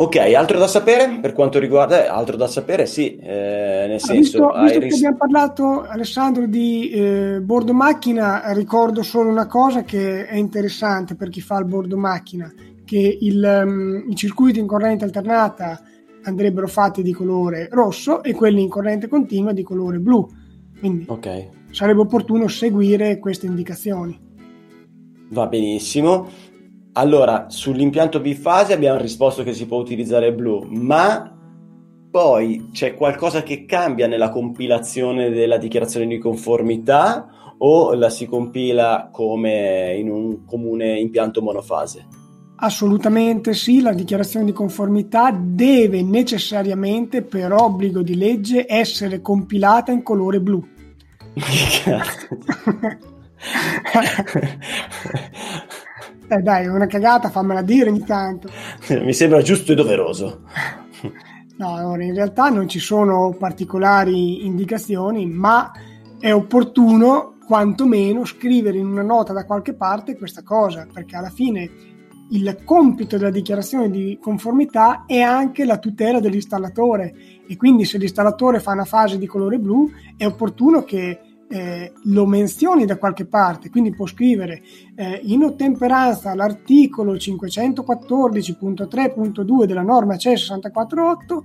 Ok, 0.00 0.14
altro 0.16 0.60
da 0.60 0.68
sapere 0.68 1.18
per 1.20 1.32
quanto 1.32 1.58
riguarda, 1.58 2.04
eh, 2.04 2.06
altro 2.06 2.36
da 2.36 2.46
sapere 2.46 2.86
sì, 2.86 3.16
eh, 3.16 3.86
nel 3.88 3.98
senso... 3.98 4.46
Visto, 4.46 4.52
visto 4.60 4.78
ris- 4.78 4.92
che 4.92 5.06
abbiamo 5.06 5.16
parlato 5.16 5.82
Alessandro 5.82 6.46
di 6.46 6.88
eh, 6.90 7.40
bordo 7.42 7.74
macchina, 7.74 8.52
ricordo 8.52 9.02
solo 9.02 9.28
una 9.28 9.48
cosa 9.48 9.82
che 9.82 10.24
è 10.26 10.36
interessante 10.36 11.16
per 11.16 11.30
chi 11.30 11.40
fa 11.40 11.58
il 11.58 11.64
bordo 11.64 11.96
macchina, 11.96 12.48
che 12.84 13.18
il, 13.20 13.62
um, 13.64 14.04
i 14.08 14.14
circuiti 14.14 14.60
in 14.60 14.68
corrente 14.68 15.04
alternata 15.04 15.82
andrebbero 16.22 16.68
fatti 16.68 17.02
di 17.02 17.12
colore 17.12 17.66
rosso 17.68 18.22
e 18.22 18.34
quelli 18.34 18.62
in 18.62 18.68
corrente 18.68 19.08
continua 19.08 19.50
di 19.50 19.64
colore 19.64 19.98
blu. 19.98 20.28
Quindi 20.78 21.06
okay. 21.08 21.48
sarebbe 21.72 22.02
opportuno 22.02 22.46
seguire 22.46 23.18
queste 23.18 23.46
indicazioni. 23.46 24.16
Va 25.30 25.46
benissimo. 25.46 26.28
Allora, 26.98 27.46
sull'impianto 27.48 28.18
bifase 28.18 28.72
abbiamo 28.72 28.98
risposto 28.98 29.44
che 29.44 29.52
si 29.52 29.66
può 29.66 29.78
utilizzare 29.78 30.34
blu, 30.34 30.66
ma 30.68 31.32
poi 32.10 32.70
c'è 32.72 32.96
qualcosa 32.96 33.44
che 33.44 33.66
cambia 33.66 34.08
nella 34.08 34.30
compilazione 34.30 35.30
della 35.30 35.58
dichiarazione 35.58 36.08
di 36.08 36.18
conformità 36.18 37.54
o 37.58 37.94
la 37.94 38.10
si 38.10 38.26
compila 38.26 39.10
come 39.12 39.94
in 39.96 40.10
un 40.10 40.44
comune 40.44 40.98
impianto 40.98 41.40
monofase? 41.40 42.04
Assolutamente 42.56 43.54
sì, 43.54 43.80
la 43.80 43.92
dichiarazione 43.92 44.46
di 44.46 44.52
conformità 44.52 45.30
deve 45.30 46.02
necessariamente, 46.02 47.22
per 47.22 47.52
obbligo 47.52 48.02
di 48.02 48.16
legge, 48.16 48.66
essere 48.68 49.20
compilata 49.20 49.92
in 49.92 50.02
colore 50.02 50.40
blu. 50.40 50.66
Eh 56.30 56.42
dai, 56.42 56.66
una 56.66 56.86
cagata, 56.86 57.30
fammela 57.30 57.62
dire 57.62 57.88
ogni 57.88 58.04
tanto. 58.04 58.48
Mi 59.00 59.14
sembra 59.14 59.40
giusto 59.40 59.72
e 59.72 59.74
doveroso. 59.74 60.42
No, 61.56 61.96
in 62.00 62.14
realtà 62.14 62.50
non 62.50 62.68
ci 62.68 62.78
sono 62.78 63.34
particolari 63.38 64.44
indicazioni, 64.46 65.26
ma 65.26 65.72
è 66.18 66.32
opportuno 66.32 67.36
quantomeno 67.46 68.26
scrivere 68.26 68.76
in 68.76 68.86
una 68.86 69.02
nota 69.02 69.32
da 69.32 69.44
qualche 69.44 69.74
parte 69.74 70.16
questa 70.18 70.42
cosa, 70.42 70.86
perché 70.92 71.16
alla 71.16 71.30
fine 71.30 71.70
il 72.30 72.58
compito 72.62 73.16
della 73.16 73.30
dichiarazione 73.30 73.88
di 73.88 74.18
conformità 74.20 75.04
è 75.06 75.20
anche 75.20 75.64
la 75.64 75.78
tutela 75.78 76.20
dell'installatore 76.20 77.14
e 77.46 77.56
quindi 77.56 77.86
se 77.86 77.96
l'installatore 77.96 78.60
fa 78.60 78.72
una 78.72 78.84
fase 78.84 79.16
di 79.16 79.26
colore 79.26 79.58
blu 79.58 79.90
è 80.16 80.26
opportuno 80.26 80.84
che 80.84 81.20
eh, 81.48 81.92
lo 82.04 82.26
menzioni 82.26 82.84
da 82.84 82.98
qualche 82.98 83.24
parte, 83.24 83.70
quindi 83.70 83.94
può 83.94 84.06
scrivere 84.06 84.62
eh, 84.94 85.20
in 85.24 85.42
ottemperanza 85.42 86.30
all'articolo 86.30 87.14
514.3.2 87.14 89.64
della 89.64 89.82
norma 89.82 90.16
CE 90.16 90.36
648 90.36 91.44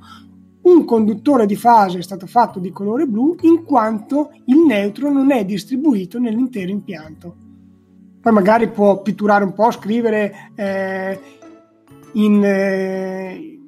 un 0.63 0.85
conduttore 0.85 1.45
di 1.45 1.55
fase 1.55 1.97
è 1.97 2.01
stato 2.01 2.25
fatto 2.25 2.59
di 2.59 2.71
colore 2.71 3.05
blu 3.05 3.35
in 3.41 3.65
quanto 3.65 4.31
il 4.45 4.59
neutro 4.59 5.11
non 5.11 5.31
è 5.31 5.43
distribuito 5.43 6.19
nell'intero 6.19 6.71
impianto. 6.71 7.35
Poi 8.21 8.31
magari 8.31 8.69
può 8.69 9.01
pitturare 9.01 9.43
un 9.43 9.51
po', 9.51 9.71
scrivere 9.71 10.51
eh, 10.55 11.19
in, 12.13 12.41
eh, 12.41 13.59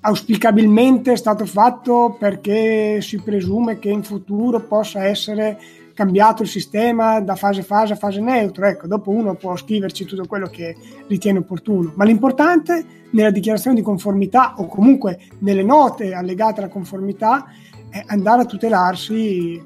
auspicabilmente 0.00 1.12
è 1.12 1.16
stato 1.16 1.44
fatto 1.44 2.16
perché 2.18 3.00
si 3.00 3.20
presume 3.20 3.78
che 3.78 3.90
in 3.90 4.02
futuro 4.02 4.60
possa 4.60 5.04
essere 5.04 5.58
cambiato 5.94 6.42
il 6.42 6.48
sistema 6.48 7.18
da 7.20 7.34
fase 7.34 7.62
fase 7.62 7.94
a 7.94 7.96
fase 7.96 8.20
neutro. 8.20 8.66
Ecco, 8.66 8.86
dopo 8.86 9.10
uno 9.10 9.34
può 9.34 9.56
scriverci 9.56 10.04
tutto 10.04 10.26
quello 10.26 10.46
che 10.46 10.76
ritiene 11.08 11.40
opportuno, 11.40 11.92
ma 11.96 12.04
l'importante 12.04 12.84
nella 13.10 13.30
dichiarazione 13.30 13.76
di 13.76 13.82
conformità 13.82 14.54
o 14.58 14.66
comunque 14.66 15.18
nelle 15.40 15.64
note 15.64 16.12
allegate 16.12 16.60
alla 16.60 16.68
conformità 16.68 17.46
è 17.90 18.02
andare 18.06 18.42
a 18.42 18.44
tutelarsi 18.44 19.60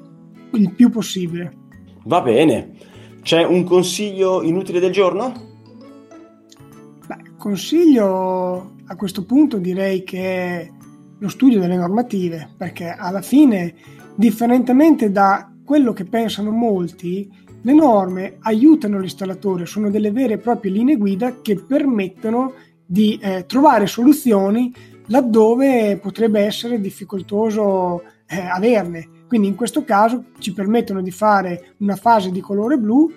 il 0.53 0.73
più 0.73 0.89
possibile. 0.89 1.53
Va 2.05 2.21
bene. 2.21 2.71
C'è 3.21 3.43
un 3.43 3.63
consiglio 3.63 4.41
inutile 4.41 4.79
del 4.79 4.91
giorno? 4.91 5.52
Consiglio 7.43 8.75
a 8.85 8.95
questo 8.95 9.25
punto 9.25 9.57
direi 9.57 10.05
che 10.05 10.21
è 10.21 10.71
lo 11.19 11.27
studio 11.27 11.59
delle 11.59 11.75
normative, 11.75 12.47
perché 12.55 12.87
alla 12.87 13.21
fine, 13.21 13.75
differentemente 14.15 15.11
da 15.11 15.51
quello 15.65 15.91
che 15.91 16.05
pensano 16.05 16.51
molti, 16.51 17.29
le 17.61 17.73
norme 17.73 18.37
aiutano 18.43 18.97
l'installatore, 18.97 19.65
sono 19.65 19.89
delle 19.89 20.11
vere 20.11 20.35
e 20.35 20.37
proprie 20.37 20.71
linee 20.71 20.95
guida 20.95 21.41
che 21.41 21.61
permettono 21.61 22.53
di 22.85 23.19
eh, 23.21 23.45
trovare 23.45 23.87
soluzioni 23.87 24.73
laddove 25.07 25.99
potrebbe 26.01 26.39
essere 26.39 26.79
difficoltoso 26.79 28.03
eh, 28.25 28.39
averne. 28.39 29.25
Quindi 29.27 29.49
in 29.49 29.55
questo 29.55 29.83
caso 29.83 30.27
ci 30.39 30.53
permettono 30.53 31.01
di 31.01 31.11
fare 31.11 31.73
una 31.79 31.97
fase 31.97 32.31
di 32.31 32.39
colore 32.39 32.77
blu 32.77 33.11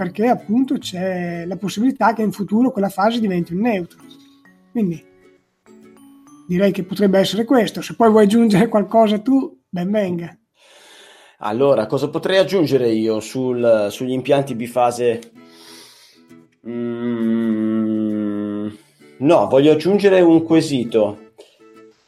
perché 0.00 0.28
appunto 0.28 0.78
c'è 0.78 1.44
la 1.44 1.58
possibilità 1.58 2.14
che 2.14 2.22
in 2.22 2.32
futuro 2.32 2.70
quella 2.70 2.88
fase 2.88 3.20
diventi 3.20 3.52
un 3.52 3.60
neutro. 3.60 4.00
Quindi 4.70 5.04
direi 6.48 6.72
che 6.72 6.84
potrebbe 6.84 7.18
essere 7.18 7.44
questo. 7.44 7.82
Se 7.82 7.94
poi 7.96 8.08
vuoi 8.08 8.24
aggiungere 8.24 8.68
qualcosa 8.68 9.18
tu, 9.18 9.60
ben 9.68 9.90
venga. 9.90 10.34
Allora, 11.40 11.84
cosa 11.84 12.08
potrei 12.08 12.38
aggiungere 12.38 12.88
io 12.88 13.20
sul, 13.20 13.88
sugli 13.90 14.12
impianti 14.12 14.54
bifase? 14.54 15.20
Mm, 16.66 18.68
no, 19.18 19.48
voglio 19.48 19.72
aggiungere 19.72 20.22
un 20.22 20.42
quesito. 20.44 21.32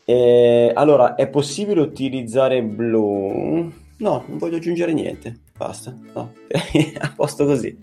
Eh, 0.07 0.73
allora, 0.75 1.15
è 1.15 1.29
possibile 1.29 1.83
utilizzare 1.83 2.63
blu? 2.63 3.71
No, 3.99 4.25
non 4.27 4.39
voglio 4.39 4.57
aggiungere 4.57 4.95
niente. 4.95 5.41
Basta. 5.57 5.97
No. 6.15 6.33
a 7.01 7.13
posto 7.15 7.45
così. 7.45 7.77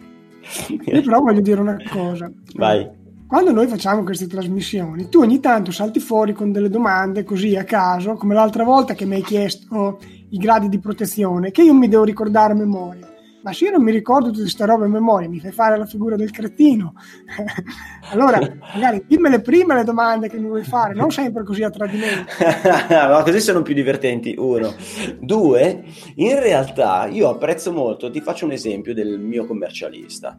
Io 0.86 1.02
però 1.02 1.20
voglio 1.20 1.42
dire 1.42 1.62
una 1.62 1.78
cosa. 1.90 2.32
Vai 2.56 3.00
quando 3.30 3.52
noi 3.52 3.68
facciamo 3.68 4.02
queste 4.02 4.26
trasmissioni, 4.26 5.08
tu 5.08 5.20
ogni 5.20 5.40
tanto 5.40 5.70
salti 5.70 6.00
fuori 6.00 6.34
con 6.34 6.52
delle 6.52 6.68
domande 6.68 7.24
così 7.24 7.56
a 7.56 7.64
caso, 7.64 8.16
come 8.16 8.34
l'altra 8.34 8.64
volta 8.64 8.96
che 8.96 9.06
mi 9.06 9.14
hai 9.14 9.22
chiesto 9.22 10.00
i 10.30 10.38
gradi 10.40 10.68
di 10.68 10.80
protezione, 10.80 11.52
che 11.52 11.62
io 11.62 11.76
mi 11.76 11.88
devo 11.88 12.04
ricordare 12.04 12.54
a 12.54 12.56
memoria. 12.56 13.08
Ma 13.42 13.54
se 13.54 13.66
io 13.66 13.72
non 13.72 13.84
mi 13.84 13.92
ricordo 13.92 14.28
tutte 14.28 14.42
queste 14.42 14.66
robe 14.66 14.86
a 14.86 14.88
memoria, 14.88 15.30
mi 15.30 15.40
fai 15.40 15.52
fare 15.52 15.78
la 15.78 15.86
figura 15.86 16.16
del 16.16 16.32
cretino. 16.32 16.94
allora, 18.12 18.40
magari 18.74 19.04
dimmele 19.08 19.42
prima 19.42 19.76
le 19.76 19.84
domande 19.84 20.30
che 20.30 20.38
mi 20.38 20.48
vuoi 20.48 20.64
fare, 20.64 20.94
non 20.94 21.12
sempre 21.12 21.44
così 21.44 21.64
a 21.64 21.70
tradimento. 21.70 22.32
ma 22.90 23.24
così 23.24 23.40
sono 23.40 23.62
più 23.62 23.74
divertenti, 23.74 24.36
uno. 24.38 24.74
Due, 25.20 25.84
in 26.16 26.40
realtà 26.40 27.08
io 27.08 27.30
apprezzo 27.30 27.72
molto, 27.72 28.10
ti 28.10 28.22
faccio 28.22 28.46
un 28.46 28.52
esempio 28.52 28.94
del 28.94 29.20
mio 29.20 29.46
commercialista. 29.46 30.38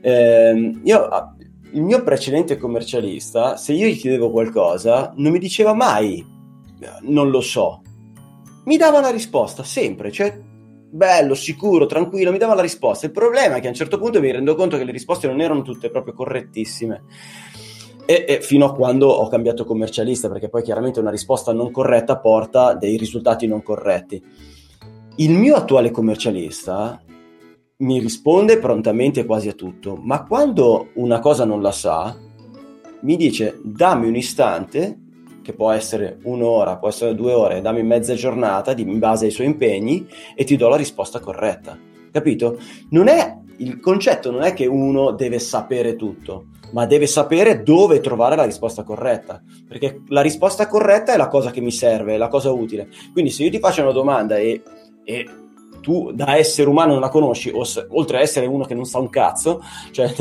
Eh, 0.00 0.80
io 0.82 1.08
il 1.72 1.82
mio 1.82 2.02
precedente 2.02 2.56
commercialista, 2.56 3.56
se 3.56 3.72
io 3.72 3.86
gli 3.86 3.96
chiedevo 3.96 4.30
qualcosa, 4.30 5.12
non 5.16 5.30
mi 5.30 5.38
diceva 5.38 5.72
mai 5.72 6.38
non 7.02 7.30
lo 7.30 7.40
so. 7.40 7.82
Mi 8.64 8.76
dava 8.76 9.00
la 9.00 9.10
risposta 9.10 9.62
sempre, 9.62 10.10
cioè 10.10 10.38
bello, 10.90 11.34
sicuro, 11.34 11.86
tranquillo, 11.86 12.32
mi 12.32 12.38
dava 12.38 12.54
la 12.54 12.62
risposta. 12.62 13.06
Il 13.06 13.12
problema 13.12 13.56
è 13.56 13.60
che 13.60 13.66
a 13.66 13.70
un 13.70 13.76
certo 13.76 13.98
punto 13.98 14.20
mi 14.20 14.30
rendo 14.30 14.54
conto 14.54 14.76
che 14.76 14.84
le 14.84 14.92
risposte 14.92 15.26
non 15.26 15.40
erano 15.40 15.62
tutte 15.62 15.90
proprio 15.90 16.14
correttissime. 16.14 17.02
E, 18.04 18.24
e, 18.26 18.40
fino 18.40 18.64
a 18.66 18.74
quando 18.74 19.06
ho 19.06 19.28
cambiato 19.28 19.64
commercialista, 19.64 20.28
perché 20.28 20.48
poi 20.48 20.62
chiaramente 20.62 20.98
una 20.98 21.10
risposta 21.10 21.52
non 21.52 21.70
corretta 21.70 22.18
porta 22.18 22.74
dei 22.74 22.96
risultati 22.96 23.46
non 23.46 23.62
corretti. 23.62 24.20
Il 25.16 25.30
mio 25.32 25.54
attuale 25.54 25.90
commercialista 25.90 27.00
mi 27.78 27.98
risponde 27.98 28.58
prontamente 28.58 29.24
quasi 29.24 29.48
a 29.48 29.52
tutto, 29.52 29.96
ma 29.96 30.24
quando 30.24 30.88
una 30.94 31.20
cosa 31.20 31.44
non 31.44 31.62
la 31.62 31.72
sa, 31.72 32.16
mi 33.02 33.16
dice 33.16 33.60
dammi 33.62 34.08
un 34.08 34.16
istante, 34.16 34.98
che 35.42 35.52
può 35.52 35.70
essere 35.70 36.18
un'ora, 36.24 36.76
può 36.76 36.88
essere 36.88 37.14
due 37.14 37.32
ore, 37.32 37.60
dammi 37.60 37.82
mezza 37.82 38.14
giornata 38.14 38.72
in 38.76 38.98
base 38.98 39.26
ai 39.26 39.30
suoi 39.30 39.46
impegni 39.46 40.06
e 40.34 40.44
ti 40.44 40.56
do 40.56 40.68
la 40.68 40.76
risposta 40.76 41.20
corretta. 41.20 41.78
Capito? 42.12 42.58
Non 42.90 43.08
è 43.08 43.38
il 43.60 43.78
concetto 43.80 44.30
non 44.30 44.42
è 44.42 44.52
che 44.54 44.66
uno 44.66 45.12
deve 45.12 45.38
sapere 45.38 45.96
tutto, 45.96 46.46
ma 46.72 46.86
deve 46.86 47.06
sapere 47.06 47.62
dove 47.62 48.00
trovare 48.00 48.36
la 48.36 48.44
risposta 48.44 48.82
corretta, 48.82 49.42
perché 49.68 50.02
la 50.08 50.22
risposta 50.22 50.66
corretta 50.66 51.12
è 51.12 51.16
la 51.16 51.28
cosa 51.28 51.50
che 51.50 51.60
mi 51.60 51.70
serve, 51.70 52.14
è 52.14 52.16
la 52.16 52.28
cosa 52.28 52.50
utile. 52.50 52.88
Quindi 53.12 53.30
se 53.30 53.44
io 53.44 53.50
ti 53.50 53.58
faccio 53.58 53.82
una 53.82 53.92
domanda 53.92 54.38
e, 54.38 54.62
e 55.04 55.28
tu 55.80 56.10
da 56.12 56.36
essere 56.36 56.68
umano 56.68 56.92
non 56.92 57.00
la 57.00 57.08
conosci, 57.08 57.50
os- 57.52 57.86
oltre 57.90 58.18
a 58.18 58.20
essere 58.20 58.46
uno 58.46 58.64
che 58.64 58.74
non 58.74 58.84
sa 58.84 58.98
un 58.98 59.10
cazzo, 59.10 59.62
cioè, 59.90 60.10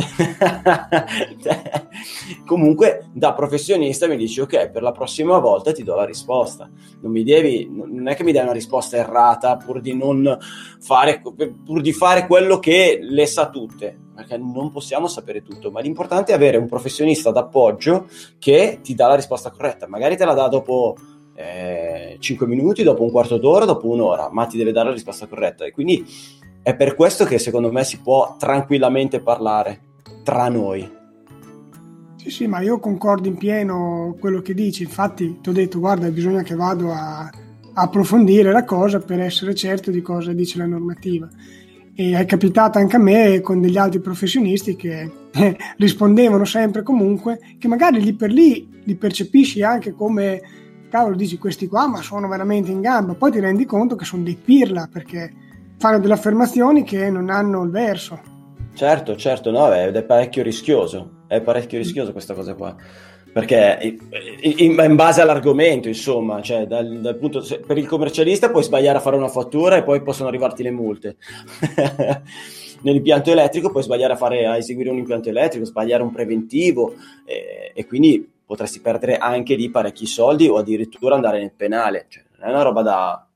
comunque 2.45 3.09
da 3.13 3.33
professionista 3.33 4.07
mi 4.07 4.17
dici 4.17 4.39
ok, 4.41 4.69
per 4.69 4.81
la 4.81 4.91
prossima 4.91 5.37
volta 5.39 5.71
ti 5.71 5.83
do 5.83 5.95
la 5.95 6.05
risposta. 6.05 6.69
Non 7.01 7.11
mi 7.11 7.23
devi, 7.23 7.69
non 7.69 8.07
è 8.07 8.15
che 8.15 8.23
mi 8.23 8.31
dai 8.31 8.43
una 8.43 8.51
risposta 8.53 8.97
errata 8.97 9.57
pur 9.57 9.81
di 9.81 9.95
non 9.95 10.37
fare, 10.79 11.21
pur 11.21 11.81
di 11.81 11.93
fare 11.93 12.27
quello 12.27 12.59
che 12.59 12.99
le 13.01 13.25
sa 13.25 13.49
tutte, 13.49 13.97
perché 14.15 14.37
non 14.37 14.71
possiamo 14.71 15.07
sapere 15.07 15.41
tutto, 15.41 15.71
ma 15.71 15.79
l'importante 15.79 16.31
è 16.31 16.35
avere 16.35 16.57
un 16.57 16.67
professionista 16.67 17.31
d'appoggio 17.31 18.07
che 18.37 18.79
ti 18.81 18.95
dà 18.95 19.07
la 19.07 19.15
risposta 19.15 19.51
corretta. 19.51 19.87
Magari 19.87 20.17
te 20.17 20.25
la 20.25 20.33
dà 20.33 20.47
dopo 20.47 20.95
eh, 21.35 22.17
5 22.19 22.45
minuti, 22.47 22.83
dopo 22.83 23.03
un 23.03 23.11
quarto 23.11 23.37
d'ora, 23.37 23.65
dopo 23.65 23.87
un'ora, 23.87 24.29
ma 24.31 24.45
ti 24.45 24.57
deve 24.57 24.71
dare 24.71 24.89
la 24.89 24.93
risposta 24.93 25.27
corretta. 25.27 25.65
E 25.65 25.71
quindi 25.71 26.05
è 26.61 26.75
per 26.75 26.95
questo 26.95 27.23
che 27.23 27.39
secondo 27.39 27.71
me 27.71 27.83
si 27.83 28.01
può 28.01 28.35
tranquillamente 28.37 29.21
parlare 29.21 29.81
tra 30.23 30.49
noi. 30.49 30.98
Sì, 32.29 32.35
sì, 32.35 32.47
ma 32.47 32.61
io 32.61 32.77
concordo 32.77 33.27
in 33.27 33.37
pieno 33.37 34.15
quello 34.19 34.41
che 34.41 34.53
dici. 34.53 34.83
Infatti, 34.83 35.39
ti 35.41 35.49
ho 35.49 35.51
detto, 35.51 35.79
guarda, 35.79 36.07
bisogna 36.11 36.43
che 36.43 36.53
vado 36.53 36.93
a, 36.93 37.27
approfondire 37.73 38.51
la 38.51 38.65
cosa 38.65 38.99
per 38.99 39.19
essere 39.19 39.55
certo 39.55 39.89
di 39.89 40.03
cosa 40.03 40.31
dice 40.31 40.59
la 40.59 40.67
normativa. 40.67 41.27
E 41.95 42.15
è 42.15 42.25
capitato 42.27 42.77
anche 42.77 42.97
a 42.97 42.99
me 42.99 43.41
con 43.41 43.59
degli 43.61 43.77
altri 43.77 43.99
professionisti 43.99 44.75
che 44.75 45.11
eh, 45.31 45.57
rispondevano 45.77 46.45
sempre 46.45 46.83
comunque, 46.83 47.39
che 47.57 47.67
magari 47.67 47.99
lì 47.99 48.13
per 48.13 48.31
lì 48.31 48.69
li 48.83 48.95
percepisci 48.95 49.63
anche 49.63 49.93
come 49.93 50.41
cavolo 50.87 51.15
dici 51.15 51.37
questi 51.37 51.67
qua 51.67 51.87
ma 51.87 52.01
sono 52.01 52.27
veramente 52.27 52.69
in 52.71 52.81
gamba, 52.81 53.15
poi 53.15 53.31
ti 53.31 53.39
rendi 53.39 53.65
conto 53.65 53.95
che 53.95 54.05
sono 54.05 54.23
dei 54.23 54.37
pirla 54.37 54.87
perché 54.91 55.31
fanno 55.77 55.99
delle 55.99 56.13
affermazioni 56.13 56.83
che 56.83 57.09
non 57.09 57.29
hanno 57.29 57.63
il 57.63 57.71
verso. 57.71 58.19
Certo, 58.73 59.15
certo, 59.15 59.51
no, 59.51 59.73
ed 59.73 59.95
è 59.95 60.03
parecchio 60.03 60.43
rischioso, 60.43 61.18
è 61.29 61.41
parecchio 61.41 61.77
rischioso 61.77 62.11
questa 62.11 62.33
cosa 62.33 62.55
qua, 62.55 62.75
perché 63.31 63.97
in, 64.41 64.75
in 64.79 64.95
base 64.95 65.21
all'argomento, 65.21 65.87
insomma, 65.87 66.41
cioè 66.41 66.65
dal, 66.65 66.99
dal 66.99 67.15
punto, 67.17 67.45
per 67.65 67.77
il 67.77 67.87
commercialista 67.87 68.49
puoi 68.49 68.63
sbagliare 68.63 68.97
a 68.97 69.01
fare 69.01 69.15
una 69.15 69.27
fattura 69.27 69.77
e 69.77 69.83
poi 69.83 70.01
possono 70.01 70.27
arrivarti 70.27 70.63
le 70.63 70.71
multe. 70.71 71.17
Nell'impianto 72.81 73.31
elettrico 73.31 73.69
puoi 73.69 73.83
sbagliare 73.83 74.13
a, 74.13 74.15
fare, 74.15 74.47
a 74.47 74.57
eseguire 74.57 74.89
un 74.89 74.97
impianto 74.97 75.29
elettrico, 75.29 75.65
sbagliare 75.65 76.01
un 76.01 76.11
preventivo 76.11 76.95
e, 77.25 77.71
e 77.75 77.85
quindi 77.85 78.27
potresti 78.43 78.79
perdere 78.79 79.17
anche 79.17 79.53
lì 79.53 79.69
parecchi 79.69 80.07
soldi 80.07 80.47
o 80.47 80.57
addirittura 80.57 81.13
andare 81.13 81.39
nel 81.39 81.53
penale. 81.53 82.05
Cioè, 82.07 82.23
non 82.39 82.49
è 82.49 82.51
una 82.53 82.63
roba 82.63 82.81
da, 82.81 83.27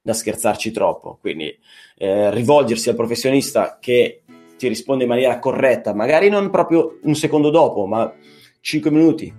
da 0.00 0.12
scherzarci 0.12 0.70
troppo. 0.70 1.18
Quindi 1.20 1.52
eh, 1.96 2.30
rivolgersi 2.30 2.88
al 2.88 2.94
professionista 2.94 3.78
che 3.80 4.22
ti 4.64 4.70
risponde 4.70 5.02
in 5.04 5.10
maniera 5.10 5.38
corretta, 5.38 5.92
magari 5.92 6.30
non 6.30 6.48
proprio 6.48 6.98
un 7.02 7.14
secondo 7.14 7.50
dopo, 7.50 7.84
ma 7.84 8.10
5 8.60 8.90
minuti, 8.90 9.32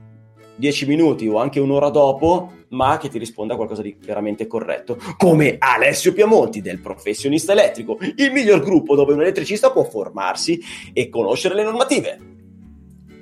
10 0.56 0.86
minuti 0.86 1.28
o 1.28 1.40
anche 1.40 1.60
un'ora 1.60 1.90
dopo, 1.90 2.52
ma 2.70 2.98
che 2.98 3.10
ti 3.10 3.18
risponda 3.18 3.54
a 3.54 3.56
qualcosa 3.56 3.82
di 3.82 3.98
veramente 4.00 4.46
corretto. 4.46 4.98
Come 5.18 5.56
Alessio 5.58 6.14
Piamonti 6.14 6.62
del 6.62 6.80
Professionista 6.80 7.54
Elettrico, 7.54 7.98
il 8.00 8.32
miglior 8.32 8.60
gruppo 8.60 8.96
dove 8.96 9.14
un 9.14 9.22
elettricista 9.22 9.72
può 9.72 9.84
formarsi 9.84 10.62
e 10.94 11.10
conoscere 11.10 11.56
le 11.56 11.64
normative. 11.64 12.20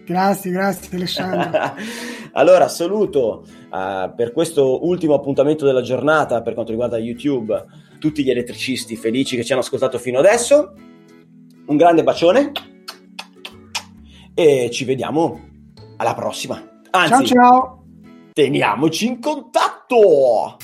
Grazie, 0.06 0.52
grazie 0.52 0.98
Alessandro. 0.98 1.76
allora, 2.34 2.68
saluto 2.68 3.46
uh, 3.72 4.14
per 4.14 4.34
questo 4.34 4.86
ultimo 4.86 5.14
appuntamento 5.14 5.66
della 5.66 5.82
giornata 5.82 6.42
per 6.42 6.54
quanto 6.54 6.72
riguarda 6.72 6.98
YouTube 6.98 7.66
tutti 7.98 8.26
gli 8.26 8.30
elettricisti 8.30 8.98
felici 8.98 9.38
che 9.38 9.46
ci 9.46 9.54
hanno 9.54 9.62
ascoltato 9.62 9.98
fino 9.98 10.20
adesso. 10.20 10.92
Un 11.66 11.78
grande 11.78 12.04
bacione 12.04 12.52
e 14.34 14.70
ci 14.70 14.84
vediamo 14.84 15.40
alla 15.96 16.14
prossima. 16.14 16.62
Anzi, 16.92 17.10
ciao 17.10 17.26
ciao. 17.26 17.86
Teniamoci 18.34 19.08
in 19.08 19.22
contatto. 19.22 20.58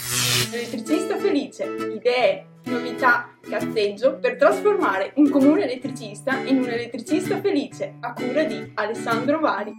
Elettricista 0.51 1.17
felice, 1.17 1.63
idee, 1.63 2.47
novità 2.65 3.29
cazzeggio 3.41 4.17
per 4.17 4.35
trasformare 4.35 5.13
un 5.15 5.29
comune 5.29 5.63
elettricista 5.63 6.35
in 6.39 6.57
un 6.57 6.67
elettricista 6.67 7.39
felice 7.39 7.95
a 8.01 8.11
cura 8.11 8.43
di 8.43 8.73
Alessandro 8.75 9.39
Vari. 9.39 9.71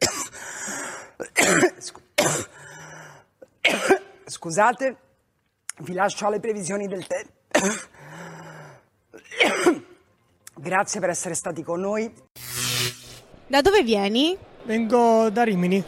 Scusate, 4.26 4.96
vi 5.78 5.92
lascio 5.92 6.26
alle 6.26 6.40
previsioni 6.40 6.88
del 6.88 7.06
tempo. 7.06 7.38
Grazie 10.56 11.00
per 11.00 11.10
essere 11.10 11.34
stati 11.34 11.62
con 11.62 11.80
noi. 11.80 12.12
Da 13.46 13.60
dove 13.60 13.82
vieni? 13.82 14.36
Vengo 14.64 15.30
da 15.30 15.42
Rimini. 15.42 15.82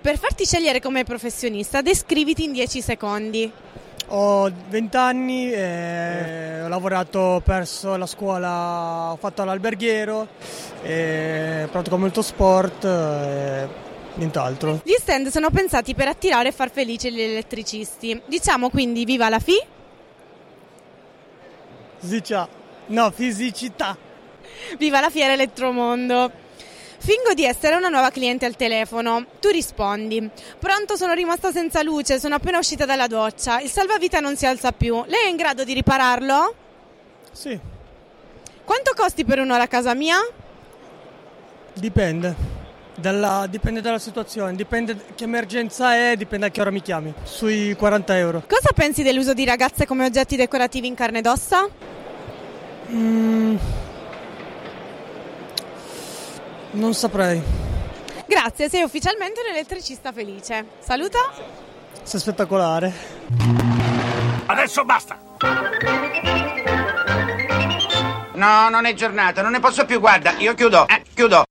Per 0.00 0.18
farti 0.18 0.44
scegliere 0.44 0.80
come 0.80 1.04
professionista, 1.04 1.82
descriviti 1.82 2.44
in 2.44 2.52
10 2.52 2.80
secondi. 2.80 3.52
Ho 4.10 4.50
20 4.68 4.96
anni, 4.96 5.52
ho 5.52 6.68
lavorato 6.68 7.42
presso 7.44 7.96
la 7.96 8.06
scuola, 8.06 9.10
ho 9.12 9.16
fatto 9.16 9.44
l'alberghiero, 9.44 10.18
ho 10.20 11.68
pratico 11.70 11.98
molto 11.98 12.22
sport 12.22 12.84
e 12.84 13.68
nient'altro. 14.14 14.80
Gli 14.84 14.96
stand 14.98 15.28
sono 15.28 15.50
pensati 15.50 15.94
per 15.94 16.08
attirare 16.08 16.48
e 16.48 16.52
far 16.52 16.70
felice 16.70 17.12
gli 17.12 17.20
elettricisti. 17.20 18.18
Diciamo 18.24 18.70
quindi 18.70 19.04
viva 19.04 19.28
la 19.28 19.40
FI? 19.40 19.76
Zicia. 22.00 22.48
No, 22.86 23.10
fisicità. 23.10 23.96
Viva 24.78 25.00
la 25.00 25.10
Fiera 25.10 25.32
Elettromondo. 25.32 26.46
Fingo 27.00 27.32
di 27.32 27.44
essere 27.44 27.76
una 27.76 27.88
nuova 27.88 28.10
cliente 28.10 28.44
al 28.44 28.56
telefono. 28.56 29.24
Tu 29.40 29.50
rispondi: 29.50 30.28
Pronto, 30.58 30.96
sono 30.96 31.12
rimasta 31.12 31.52
senza 31.52 31.82
luce, 31.82 32.18
sono 32.18 32.34
appena 32.34 32.58
uscita 32.58 32.84
dalla 32.84 33.06
doccia. 33.06 33.60
Il 33.60 33.70
salvavita 33.70 34.20
non 34.20 34.36
si 34.36 34.46
alza 34.46 34.72
più. 34.72 35.02
Lei 35.06 35.26
è 35.26 35.28
in 35.28 35.36
grado 35.36 35.64
di 35.64 35.74
ripararlo? 35.74 36.54
Sì. 37.32 37.58
Quanto 38.64 38.92
costi 38.94 39.24
per 39.24 39.38
un'ora 39.38 39.62
a 39.62 39.68
casa 39.68 39.94
mia? 39.94 40.18
Dipende. 41.74 42.57
Dalla, 43.00 43.46
dipende 43.48 43.80
dalla 43.80 44.00
situazione, 44.00 44.56
dipende 44.56 44.96
che 45.14 45.22
emergenza 45.22 45.94
è, 45.94 46.16
dipende 46.16 46.46
a 46.46 46.50
che 46.50 46.60
ora 46.60 46.70
mi 46.70 46.82
chiami. 46.82 47.14
Sui 47.22 47.76
40 47.76 48.18
euro. 48.18 48.42
Cosa 48.48 48.70
pensi 48.74 49.04
dell'uso 49.04 49.34
di 49.34 49.44
ragazze 49.44 49.86
come 49.86 50.04
oggetti 50.04 50.34
decorativi 50.34 50.88
in 50.88 50.94
carne 50.94 51.18
ed 51.20 51.26
ossa? 51.26 51.68
Mm. 52.90 53.56
Non 56.72 56.92
saprei. 56.92 57.40
Grazie, 58.26 58.68
sei 58.68 58.82
ufficialmente 58.82 59.40
un 59.40 59.52
elettricista 59.54 60.10
felice. 60.10 60.64
Saluta. 60.80 61.18
Sei 62.02 62.18
spettacolare. 62.18 62.92
Adesso 64.46 64.84
basta! 64.84 65.18
No, 68.32 68.68
non 68.68 68.86
è 68.86 68.94
giornata, 68.94 69.42
non 69.42 69.52
ne 69.52 69.60
posso 69.60 69.84
più, 69.84 70.00
guarda, 70.00 70.32
io 70.38 70.54
chiudo, 70.54 70.86
eh, 70.88 71.02
chiudo. 71.14 71.46